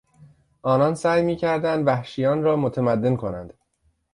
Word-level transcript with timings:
آنان 0.61 0.95
سعی 0.95 1.21
میکردند 1.23 1.87
وحشیان 1.87 2.43
را 2.43 2.55
متمدن 2.55 3.15
کنند. 3.15 3.53